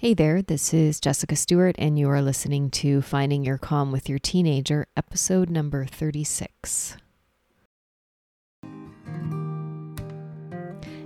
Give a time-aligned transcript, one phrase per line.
[0.00, 4.08] Hey there, this is Jessica Stewart, and you are listening to Finding Your Calm with
[4.08, 6.96] Your Teenager, episode number 36.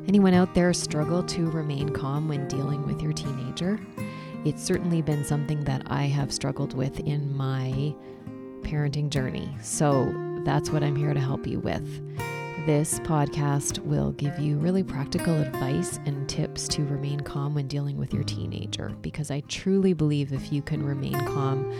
[0.06, 3.80] Anyone out there struggle to remain calm when dealing with your teenager?
[4.44, 7.94] It's certainly been something that I have struggled with in my
[8.60, 9.56] parenting journey.
[9.62, 10.12] So
[10.44, 11.88] that's what I'm here to help you with.
[12.66, 17.96] This podcast will give you really practical advice and tips to remain calm when dealing
[17.96, 21.72] with your teenager because I truly believe if you can remain calm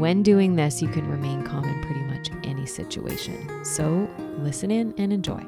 [0.00, 3.64] when doing this, you can remain calm in pretty much any situation.
[3.64, 5.44] So listen in and enjoy.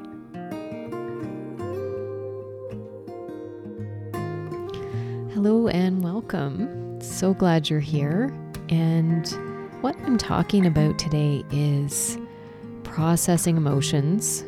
[5.33, 7.01] Hello and welcome.
[7.01, 8.33] So glad you're here.
[8.69, 9.27] And
[9.81, 12.17] what I'm talking about today is
[12.93, 14.45] processing emotions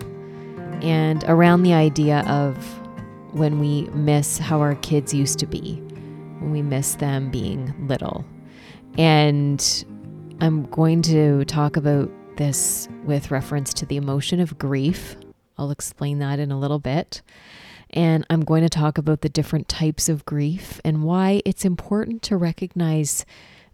[0.83, 2.55] and around the idea of
[3.31, 5.77] when we miss how our kids used to be,
[6.37, 8.23] when we miss them being little.
[8.99, 9.83] And
[10.41, 15.15] I'm going to talk about this with reference to the emotion of grief.
[15.57, 17.23] I'll explain that in a little bit.
[17.89, 22.21] And I'm going to talk about the different types of grief and why it's important
[22.23, 23.25] to recognize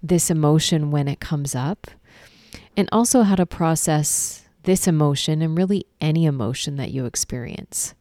[0.02, 1.88] this emotion when it comes up,
[2.78, 7.94] and also how to process this emotion and really any emotion that you experience.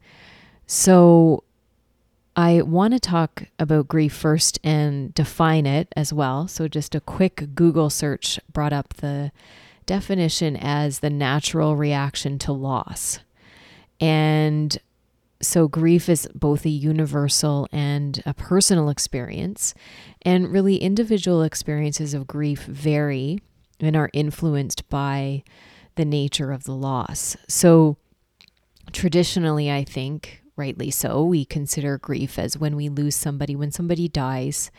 [0.67, 1.45] So,
[2.37, 6.47] I want to talk about grief first and define it as well.
[6.47, 9.33] So, just a quick Google search brought up the
[9.85, 13.19] definition as the natural reaction to loss.
[14.01, 14.79] And
[15.43, 19.75] so, grief is both a universal and a personal experience.
[20.23, 23.41] And really, individual experiences of grief vary
[23.81, 25.43] and are influenced by
[26.01, 27.37] the nature of the loss.
[27.47, 27.99] So,
[28.91, 34.09] traditionally, I think, rightly so, we consider grief as when we lose somebody, when somebody
[34.09, 34.71] dies.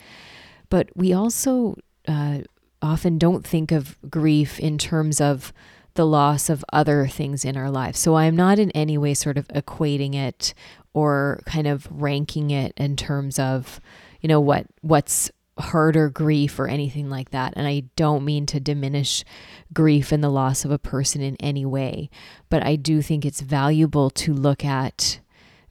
[0.68, 1.76] But we also
[2.08, 2.38] uh,
[2.82, 5.52] often don't think of grief in terms of
[5.94, 8.00] the loss of other things in our lives.
[8.00, 10.54] So I'm not in any way sort of equating it
[10.92, 13.80] or kind of ranking it in terms of,
[14.20, 17.52] you know, what what's harder grief or anything like that.
[17.56, 19.24] And I don't mean to diminish
[19.72, 22.10] grief and the loss of a person in any way,
[22.48, 25.20] but I do think it's valuable to look at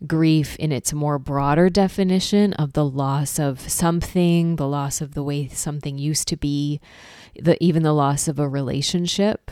[0.08, 5.24] grief in its more broader definition of the loss of something, the loss of the
[5.24, 6.80] way something used to be,
[7.40, 9.52] the even the loss of a relationship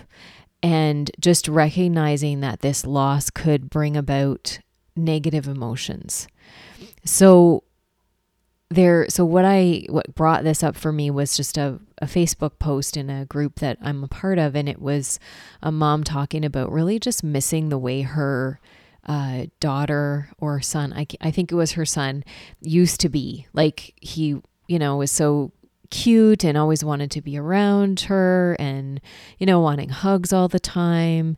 [0.61, 4.59] and just recognizing that this loss could bring about
[4.95, 6.27] negative emotions.
[7.05, 7.63] So
[8.69, 12.59] there so what i what brought this up for me was just a, a facebook
[12.59, 15.19] post in a group that i'm a part of and it was
[15.63, 18.59] a mom talking about really just missing the way her
[19.09, 22.23] uh, daughter or son I, I think it was her son
[22.61, 23.47] used to be.
[23.53, 25.51] Like he you know was so
[25.89, 29.01] cute and always wanted to be around her and
[29.39, 31.37] you know wanting hugs all the time.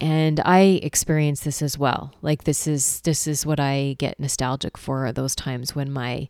[0.00, 2.14] And i experienced this as well.
[2.22, 6.28] Like this is this is what i get nostalgic for those times when my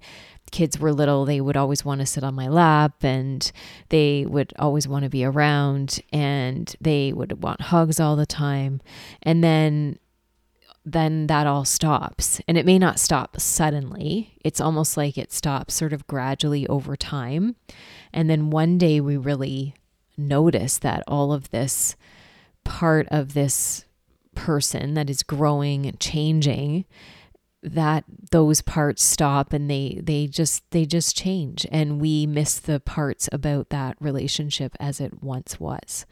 [0.51, 3.51] kids were little, they would always want to sit on my lap and
[3.89, 8.81] they would always want to be around and they would want hugs all the time.
[9.23, 9.99] And then
[10.85, 12.41] then that all stops.
[12.49, 14.35] And it may not stop suddenly.
[14.43, 17.57] It's almost like it stops sort of gradually over time.
[18.13, 19.75] And then one day we really
[20.17, 21.95] notice that all of this
[22.65, 23.85] part of this
[24.35, 26.85] person that is growing and changing
[27.63, 31.67] that those parts stop and they they just they just change.
[31.71, 36.07] And we miss the parts about that relationship as it once was.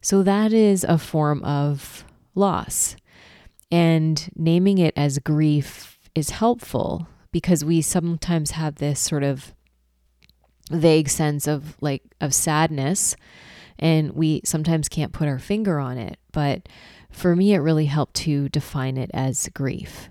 [0.00, 2.04] So that is a form of
[2.34, 2.96] loss.
[3.70, 9.54] And naming it as grief is helpful because we sometimes have this sort of
[10.70, 13.16] vague sense of like of sadness
[13.78, 16.18] and we sometimes can't put our finger on it.
[16.32, 16.68] But
[17.10, 20.10] for me it really helped to define it as grief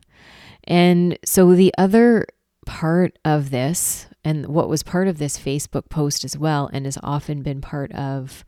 [0.68, 2.28] and so the other
[2.66, 6.98] part of this, and what was part of this Facebook post as well, and has
[7.02, 8.44] often been part of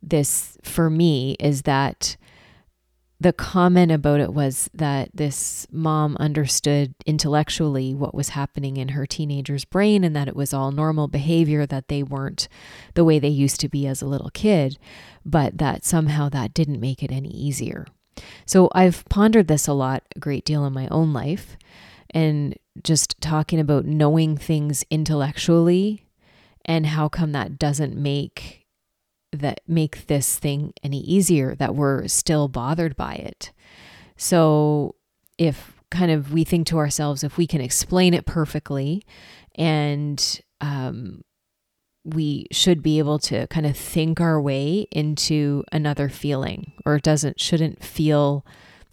[0.00, 2.16] this for me, is that
[3.20, 9.06] the comment about it was that this mom understood intellectually what was happening in her
[9.06, 12.46] teenager's brain and that it was all normal behavior, that they weren't
[12.94, 14.78] the way they used to be as a little kid,
[15.24, 17.86] but that somehow that didn't make it any easier.
[18.46, 21.56] So I've pondered this a lot, a great deal in my own life,
[22.10, 26.06] and just talking about knowing things intellectually
[26.64, 28.66] and how come that doesn't make
[29.32, 33.52] that make this thing any easier that we're still bothered by it.
[34.16, 34.94] So
[35.36, 39.02] if kind of we think to ourselves if we can explain it perfectly
[39.54, 41.22] and um,
[42.04, 47.02] we should be able to kind of think our way into another feeling or it
[47.02, 48.44] doesn't shouldn't feel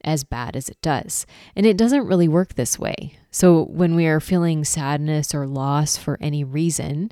[0.03, 1.25] as bad as it does.
[1.55, 3.17] And it doesn't really work this way.
[3.31, 7.11] So when we are feeling sadness or loss for any reason,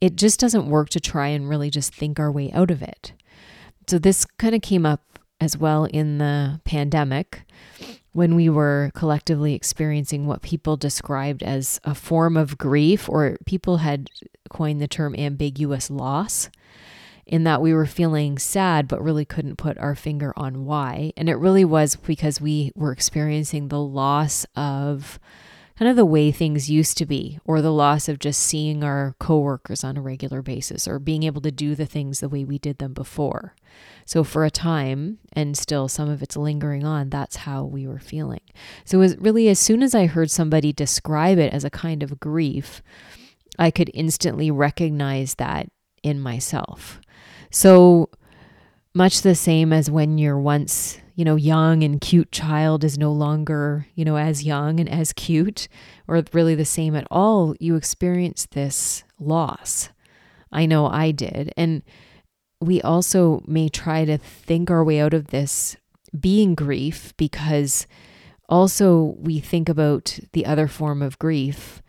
[0.00, 3.12] it just doesn't work to try and really just think our way out of it.
[3.86, 7.42] So this kind of came up as well in the pandemic
[8.14, 13.78] when we were collectively experiencing what people described as a form of grief, or people
[13.78, 14.08] had
[14.48, 16.48] coined the term ambiguous loss,
[17.26, 21.12] in that we were feeling sad but really couldn't put our finger on why.
[21.16, 25.18] And it really was because we were experiencing the loss of
[25.78, 29.14] kind of the way things used to be, or the loss of just seeing our
[29.18, 32.58] coworkers on a regular basis, or being able to do the things the way we
[32.58, 33.54] did them before.
[34.06, 37.98] So, for a time, and still some of it's lingering on, that's how we were
[37.98, 38.42] feeling.
[38.84, 42.02] So, it was really as soon as I heard somebody describe it as a kind
[42.02, 42.82] of grief,
[43.58, 45.68] I could instantly recognize that
[46.02, 47.00] in myself.
[47.50, 48.10] So,
[48.94, 53.12] much the same as when you're once, you know, young and cute child is no
[53.12, 55.68] longer, you know, as young and as cute,
[56.08, 59.90] or really the same at all, you experience this loss.
[60.50, 61.52] I know I did.
[61.56, 61.82] And
[62.60, 65.76] we also may try to think our way out of this
[66.18, 67.86] being grief because
[68.48, 71.82] also we think about the other form of grief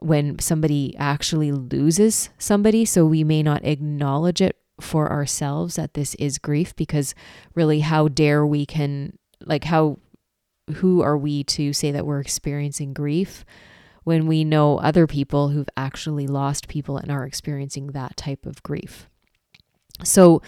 [0.00, 2.84] when somebody actually loses somebody.
[2.84, 7.14] So we may not acknowledge it for ourselves that this is grief because
[7.54, 9.98] really, how dare we can, like, how,
[10.74, 13.44] who are we to say that we're experiencing grief
[14.04, 18.62] when we know other people who've actually lost people and are experiencing that type of
[18.62, 19.08] grief?
[20.04, 20.42] So,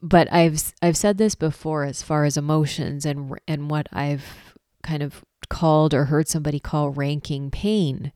[0.00, 5.02] but I've I've said this before as far as emotions and and what I've kind
[5.02, 8.10] of called or heard somebody call ranking pain.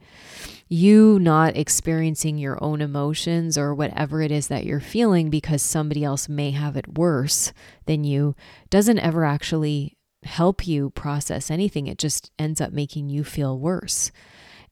[0.68, 6.02] You not experiencing your own emotions or whatever it is that you're feeling because somebody
[6.02, 7.52] else may have it worse
[7.84, 8.34] than you
[8.70, 11.86] doesn't ever actually help you process anything.
[11.86, 14.10] It just ends up making you feel worse.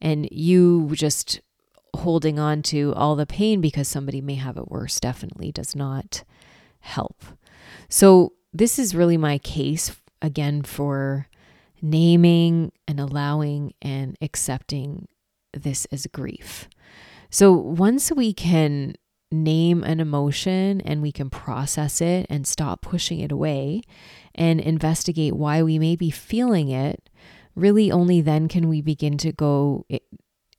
[0.01, 1.41] And you just
[1.95, 6.23] holding on to all the pain because somebody may have it worse definitely does not
[6.79, 7.23] help.
[7.89, 11.27] So, this is really my case again for
[11.85, 15.07] naming and allowing and accepting
[15.53, 16.67] this as grief.
[17.29, 18.95] So, once we can
[19.31, 23.81] name an emotion and we can process it and stop pushing it away
[24.33, 27.09] and investigate why we may be feeling it,
[27.55, 29.85] really only then can we begin to go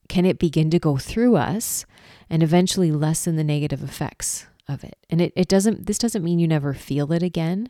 [0.08, 1.84] can it begin to go through us
[2.30, 4.96] and eventually lessen the negative effects of it.
[5.10, 7.68] And it, it doesn't, this doesn't mean you never feel it again.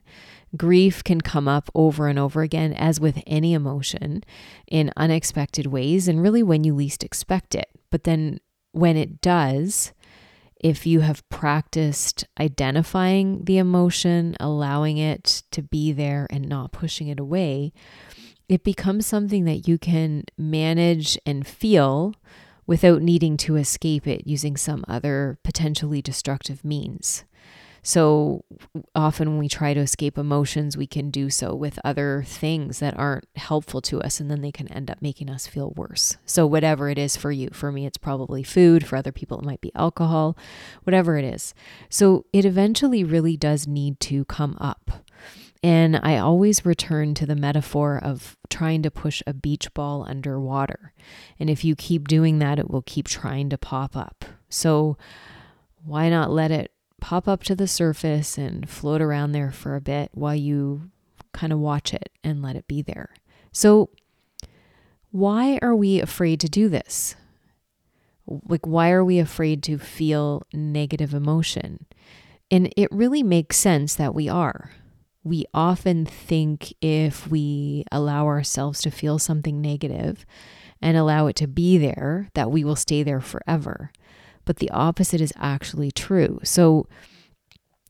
[0.56, 4.22] Grief can come up over and over again, as with any emotion,
[4.66, 7.68] in unexpected ways and really when you least expect it.
[7.90, 8.40] But then
[8.72, 9.92] when it does,
[10.60, 17.08] if you have practiced identifying the emotion, allowing it to be there and not pushing
[17.08, 17.72] it away,
[18.48, 22.14] it becomes something that you can manage and feel
[22.66, 27.24] without needing to escape it using some other potentially destructive means.
[27.86, 28.44] So
[28.96, 32.98] often when we try to escape emotions, we can do so with other things that
[32.98, 36.16] aren't helpful to us, and then they can end up making us feel worse.
[36.26, 38.84] So, whatever it is for you, for me, it's probably food.
[38.84, 40.36] For other people, it might be alcohol,
[40.82, 41.54] whatever it is.
[41.88, 45.05] So, it eventually really does need to come up.
[45.66, 50.92] And I always return to the metaphor of trying to push a beach ball underwater.
[51.40, 54.24] And if you keep doing that, it will keep trying to pop up.
[54.48, 54.96] So
[55.84, 56.70] why not let it
[57.00, 60.88] pop up to the surface and float around there for a bit while you
[61.32, 63.12] kind of watch it and let it be there?
[63.50, 63.90] So,
[65.10, 67.16] why are we afraid to do this?
[68.24, 71.86] Like, why are we afraid to feel negative emotion?
[72.52, 74.70] And it really makes sense that we are
[75.26, 80.24] we often think if we allow ourselves to feel something negative
[80.80, 83.90] and allow it to be there, that we will stay there forever.
[84.44, 86.38] But the opposite is actually true.
[86.44, 86.86] So,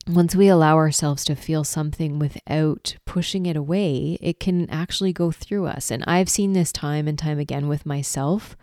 [0.09, 5.31] once we allow ourselves to feel something without pushing it away, it can actually go
[5.31, 5.90] through us.
[5.90, 8.57] And I've seen this time and time again with myself.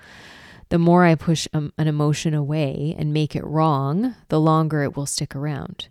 [0.70, 4.96] The more I push um, an emotion away and make it wrong, the longer it
[4.96, 5.89] will stick around.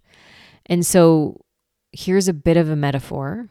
[0.67, 1.45] And so,
[1.93, 3.49] here's a bit of a metaphor.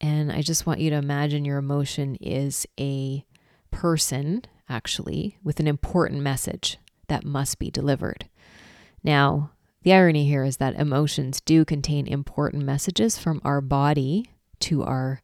[0.00, 3.24] And I just want you to imagine your emotion is a
[3.70, 8.28] person, actually, with an important message that must be delivered.
[9.02, 9.50] Now,
[9.82, 15.20] the irony here is that emotions do contain important messages from our body to our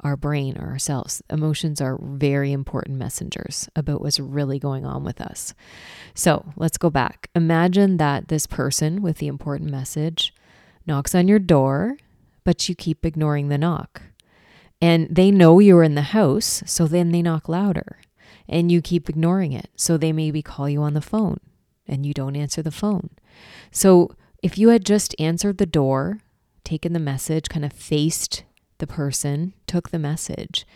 [0.00, 1.22] our brain or ourselves.
[1.30, 5.54] Emotions are very important messengers about what's really going on with us.
[6.14, 7.28] So let's go back.
[7.34, 10.34] Imagine that this person with the important message
[10.86, 11.96] knocks on your door,
[12.44, 14.02] but you keep ignoring the knock.
[14.80, 17.98] And they know you're in the house, so then they knock louder
[18.48, 19.70] and you keep ignoring it.
[19.76, 21.40] So they maybe call you on the phone
[21.86, 23.10] and you don't answer the phone.
[23.70, 26.20] So if you had just answered the door,
[26.64, 28.44] taken the message, kind of faced
[28.78, 30.66] the person, took the message,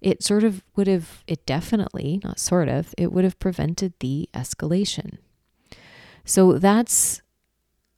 [0.00, 4.28] it sort of would have, it definitely, not sort of, it would have prevented the
[4.32, 5.18] escalation.
[6.24, 7.22] So that's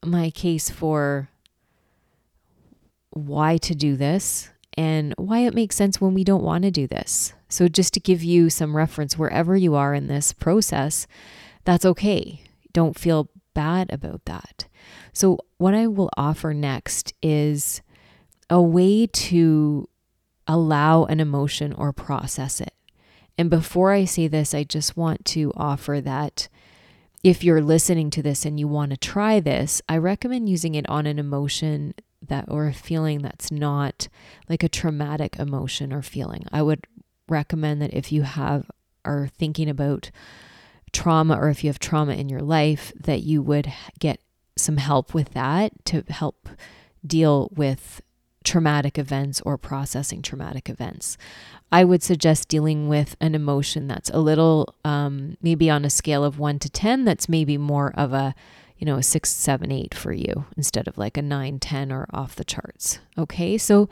[0.05, 1.30] my case for
[3.11, 6.87] why to do this and why it makes sense when we don't want to do
[6.87, 7.35] this.
[7.49, 11.07] So, just to give you some reference, wherever you are in this process,
[11.64, 12.43] that's okay.
[12.73, 14.67] Don't feel bad about that.
[15.12, 17.83] So, what I will offer next is
[18.49, 19.88] a way to
[20.47, 22.75] allow an emotion or process it.
[23.37, 26.49] And before I say this, I just want to offer that
[27.23, 30.88] if you're listening to this and you want to try this, I recommend using it
[30.88, 31.95] on an emotion
[32.27, 34.09] that or a feeling that's not
[34.49, 36.45] like a traumatic emotion or feeling.
[36.53, 36.87] I would
[37.29, 38.71] recommend that if you have
[39.05, 40.11] are thinking about
[40.93, 44.21] trauma or if you have trauma in your life that you would get
[44.57, 46.49] some help with that to help
[47.07, 48.03] deal with
[48.45, 51.17] traumatic events or processing traumatic events.
[51.71, 56.25] I would suggest dealing with an emotion that's a little, um, maybe on a scale
[56.25, 58.35] of one to 10, that's maybe more of a,
[58.81, 62.09] you know, a six, seven, eight for you instead of like a nine, 10 or
[62.13, 62.99] off the charts.
[63.17, 63.59] Okay.
[63.59, 63.91] So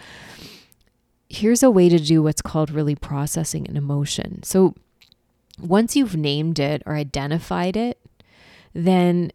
[1.28, 4.42] here's a way to do what's called really processing an emotion.
[4.42, 4.74] So
[5.60, 8.00] once you've named it or identified it,
[8.72, 9.30] then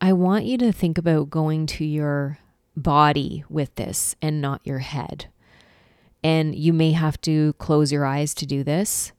[0.00, 2.38] I want you to think about going to your
[2.76, 5.26] body with this and not your head.
[6.22, 9.10] And you may have to close your eyes to do this.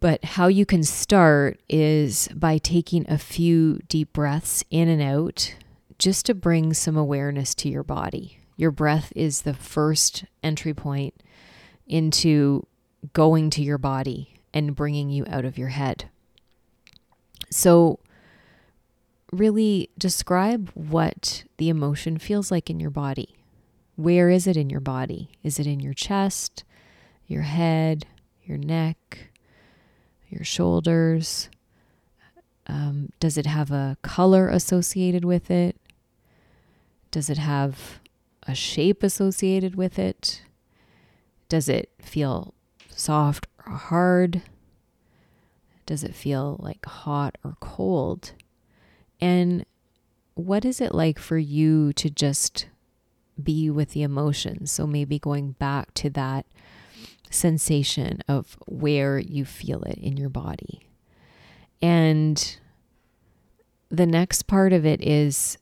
[0.00, 5.54] But how you can start is by taking a few deep breaths in and out
[5.98, 8.38] just to bring some awareness to your body.
[8.56, 11.22] Your breath is the first entry point
[11.86, 12.66] into
[13.12, 16.08] going to your body and bringing you out of your head.
[17.50, 18.00] So,
[19.32, 23.36] really describe what the emotion feels like in your body.
[23.96, 25.30] Where is it in your body?
[25.42, 26.64] Is it in your chest,
[27.26, 28.06] your head,
[28.42, 29.29] your neck,
[30.30, 31.48] your shoulders?
[32.66, 35.76] Um, does it have a color associated with it?
[37.10, 38.00] Does it have
[38.44, 40.42] a shape associated with it?
[41.48, 42.54] Does it feel
[42.88, 44.42] soft or hard?
[45.86, 48.32] Does it feel like hot or cold?
[49.20, 49.66] And
[50.34, 52.68] what is it like for you to just
[53.42, 54.70] be with the emotions?
[54.70, 56.46] So maybe going back to that
[57.30, 60.80] sensation of where you feel it in your body.
[61.80, 62.58] And
[63.90, 65.56] the next part of it is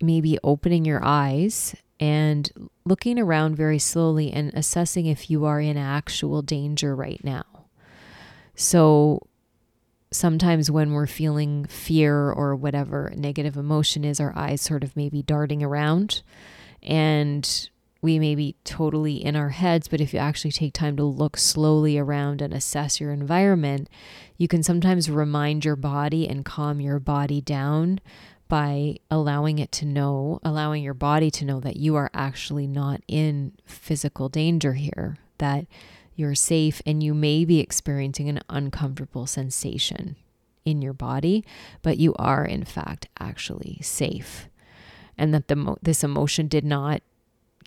[0.00, 2.50] maybe opening your eyes and
[2.84, 7.44] looking around very slowly and assessing if you are in actual danger right now.
[8.54, 9.26] So,
[10.10, 15.22] sometimes when we're feeling fear or whatever negative emotion is, our eyes sort of maybe
[15.22, 16.22] darting around
[16.82, 17.68] and
[18.00, 21.36] we may be totally in our heads, but if you actually take time to look
[21.36, 23.88] slowly around and assess your environment,
[24.36, 28.00] you can sometimes remind your body and calm your body down
[28.46, 33.02] by allowing it to know, allowing your body to know that you are actually not
[33.08, 35.66] in physical danger here, that
[36.14, 40.16] you're safe and you may be experiencing an uncomfortable sensation
[40.64, 41.44] in your body,
[41.82, 44.48] but you are in fact actually safe.
[45.16, 47.02] And that the this emotion did not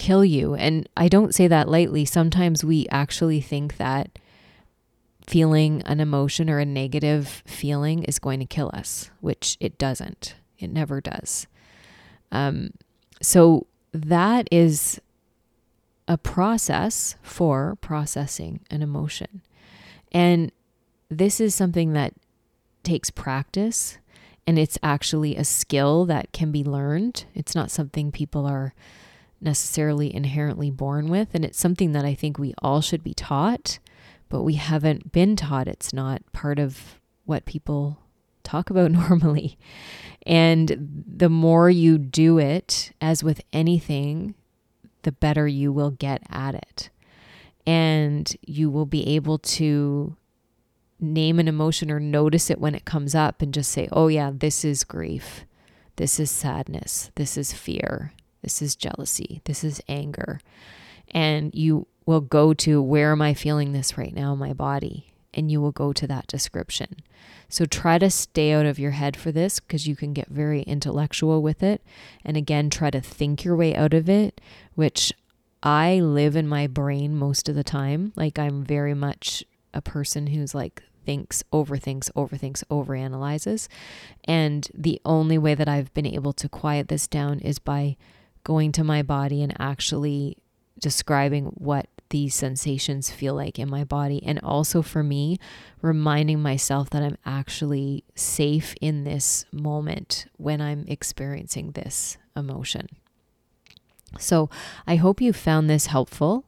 [0.02, 0.56] kill you.
[0.56, 2.06] And I don't say that lightly.
[2.06, 4.18] Sometimes we actually think that
[5.28, 10.34] feeling an emotion or a negative feeling is going to kill us, which it doesn't.
[10.58, 11.46] It never does.
[12.32, 12.72] Um,
[13.22, 15.00] so that is
[16.08, 19.44] a process for processing an emotion.
[20.12, 20.52] And
[21.10, 22.16] this is something that
[22.82, 24.00] takes practice
[24.48, 27.26] and it's actually a skill that can be learned.
[27.36, 28.74] It's not something people are
[29.42, 31.30] necessarily inherently born with.
[31.34, 33.80] And it's something that I think we all should be taught,
[34.30, 35.68] but we haven't been taught.
[35.68, 38.00] It's not part of what people
[38.44, 39.58] talk about normally.
[40.26, 44.36] And the more you do it, as with anything,
[45.04, 46.90] the better you will get at it.
[47.66, 50.16] And you will be able to
[51.00, 54.32] name an emotion or notice it when it comes up and just say, oh, yeah,
[54.34, 55.46] this is grief.
[55.96, 57.12] This is sadness.
[57.16, 58.14] This is fear.
[58.42, 59.42] This is jealousy.
[59.46, 60.40] This is anger.
[61.10, 65.14] And you will go to where am I feeling this right now in my body?
[65.34, 66.98] And you will go to that description.
[67.48, 70.62] So try to stay out of your head for this because you can get very
[70.64, 71.82] intellectual with it.
[72.26, 74.42] And again, try to think your way out of it,
[74.76, 75.14] which
[75.64, 78.14] I live in my brain most of the time.
[78.16, 79.44] Like I'm very much
[79.74, 83.68] a person who's like thinks, overthinks, overthinks, overanalyzes.
[84.26, 87.98] And the only way that I've been able to quiet this down is by
[88.44, 90.38] going to my body and actually
[90.80, 94.22] describing what these sensations feel like in my body.
[94.24, 95.38] And also for me,
[95.82, 102.88] reminding myself that I'm actually safe in this moment when I'm experiencing this emotion.
[104.20, 104.50] So
[104.86, 106.46] I hope you found this helpful.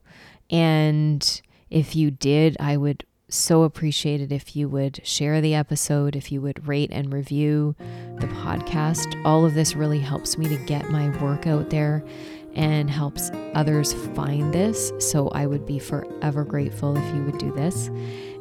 [0.50, 6.16] And if you did, I would so appreciate it if you would share the episode,
[6.16, 7.76] if you would rate and review
[8.20, 9.20] the podcast.
[9.26, 12.04] All of this really helps me to get my work out there
[12.54, 14.94] and helps others find this.
[15.00, 17.90] So I would be forever grateful if you would do this.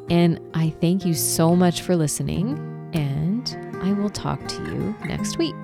[0.09, 2.59] And I thank you so much for listening,
[2.93, 5.55] and I will talk to you next week.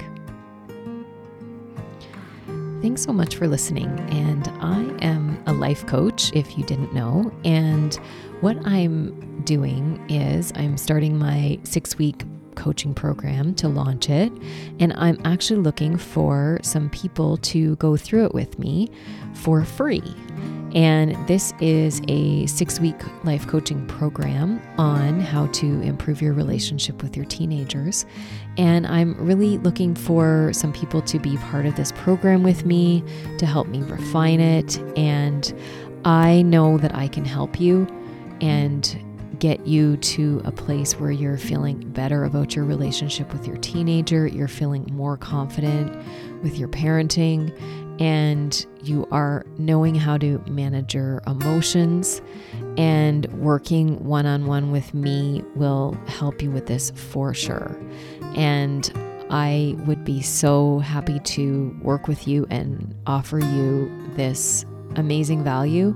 [2.81, 3.89] Thanks so much for listening.
[4.09, 7.31] And I am a life coach, if you didn't know.
[7.43, 8.00] And
[8.41, 12.24] what I'm doing is I'm starting my six week
[12.60, 14.31] coaching program to launch it.
[14.79, 18.89] And I'm actually looking for some people to go through it with me
[19.34, 20.03] for free.
[20.75, 27.01] And this is a six week life coaching program on how to improve your relationship
[27.01, 28.05] with your teenagers.
[28.58, 33.03] And I'm really looking for some people to be part of this program with me
[33.39, 34.77] to help me refine it.
[34.98, 35.51] And
[36.05, 37.88] I know that I can help you
[38.41, 39.05] and
[39.39, 44.27] get you to a place where you're feeling better about your relationship with your teenager,
[44.27, 45.96] you're feeling more confident
[46.43, 47.58] with your parenting,
[48.01, 52.22] and you are knowing how to manage your emotions.
[52.77, 57.77] And working one on one with me will help you with this for sure.
[58.36, 58.91] And
[59.29, 65.95] I would be so happy to work with you and offer you this amazing value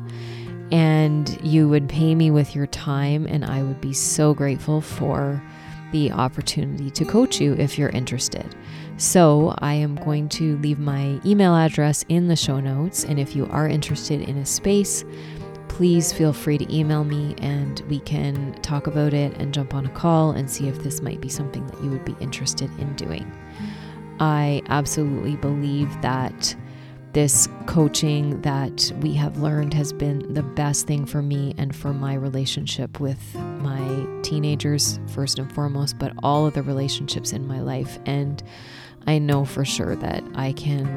[0.73, 5.39] and you would pay me with your time, and I would be so grateful for
[5.91, 8.55] the opportunity to coach you if you're interested.
[8.97, 13.35] So, I am going to leave my email address in the show notes, and if
[13.35, 15.05] you are interested in a space,
[15.67, 19.85] please feel free to email me and we can talk about it and jump on
[19.85, 22.95] a call and see if this might be something that you would be interested in
[22.95, 23.31] doing.
[24.19, 26.55] I absolutely believe that
[27.13, 31.93] this coaching that we have learned has been the best thing for me and for
[31.93, 37.61] my relationship with my teenagers, first and foremost, but all of the relationships in my
[37.61, 37.99] life.
[38.07, 38.41] And
[39.05, 40.87] I know for sure that I can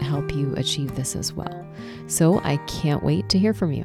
[0.00, 1.66] help you achieve this as well.
[2.06, 3.84] So I can't wait to hear from you.